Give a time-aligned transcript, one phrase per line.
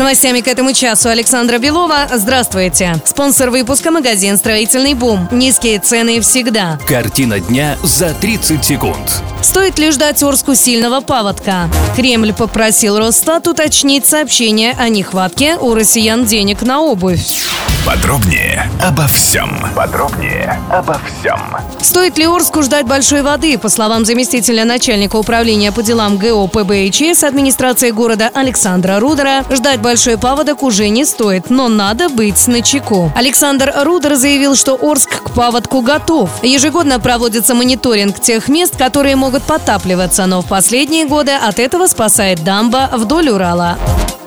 [0.00, 2.08] Новостями к этому часу Александра Белова.
[2.10, 2.94] Здравствуйте.
[3.04, 5.28] Спонсор выпуска магазин «Строительный бум».
[5.30, 6.78] Низкие цены всегда.
[6.88, 9.22] Картина дня за 30 секунд.
[9.42, 11.68] Стоит ли ждать Орску сильного паводка?
[11.96, 17.44] Кремль попросил Росстат уточнить сообщение о нехватке у россиян денег на обувь.
[17.86, 19.50] Подробнее обо всем.
[19.74, 21.40] Подробнее обо всем.
[21.80, 23.56] Стоит ли Орску ждать большой воды?
[23.56, 30.18] По словам заместителя начальника управления по делам ГО ПБХС администрации города Александра Рудера, ждать большой
[30.18, 33.10] паводок уже не стоит, но надо быть на чеку.
[33.16, 36.30] Александр Рудер заявил, что Орск к паводку готов.
[36.42, 42.44] Ежегодно проводится мониторинг тех мест, которые могут потапливаться, но в последние годы от этого спасает
[42.44, 43.78] дамба вдоль Урала.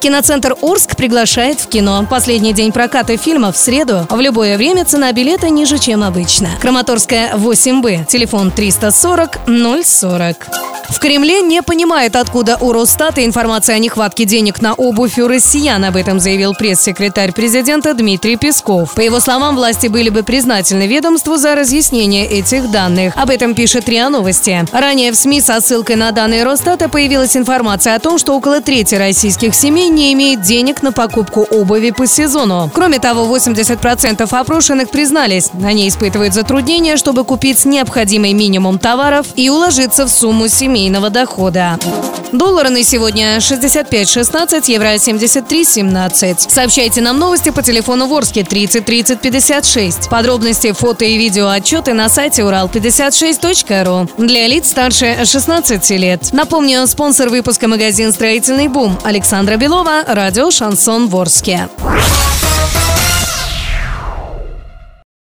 [0.04, 2.06] Киноцентр Орск приглашает в кино.
[2.10, 4.06] Последний день проката фильма в среду.
[4.10, 6.50] В любое время цена билета ниже, чем обычно.
[6.60, 8.06] Краматорская 8Б.
[8.08, 9.40] Телефон 340
[9.86, 10.73] 040.
[10.94, 15.84] В Кремле не понимает, откуда у Росстата информация о нехватке денег на обувь у россиян.
[15.84, 18.94] Об этом заявил пресс-секретарь президента Дмитрий Песков.
[18.94, 23.14] По его словам, власти были бы признательны ведомству за разъяснение этих данных.
[23.18, 24.66] Об этом пишет РИА Новости.
[24.72, 28.94] Ранее в СМИ со ссылкой на данные Росстата появилась информация о том, что около трети
[28.94, 32.70] российских семей не имеет денег на покупку обуви по сезону.
[32.72, 40.06] Кроме того, 80% опрошенных признались, они испытывают затруднения, чтобы купить необходимый минимум товаров и уложиться
[40.06, 40.48] в сумму
[40.84, 41.80] семейного дохода.
[42.34, 46.50] Доллары на сегодня 65.16, евро 73.17.
[46.50, 50.10] Сообщайте нам новости по телефону Ворске 30 30 56.
[50.10, 54.10] Подробности, фото и видео отчеты на сайте урал56.ру.
[54.18, 56.34] Для лиц старше 16 лет.
[56.34, 61.70] Напомню, спонсор выпуска магазин «Строительный бум» Александра Белова, радио «Шансон Ворске».